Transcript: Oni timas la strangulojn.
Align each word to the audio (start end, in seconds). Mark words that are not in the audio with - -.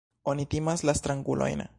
Oni 0.31 0.45
timas 0.53 0.83
la 0.91 0.95
strangulojn. 1.01 1.63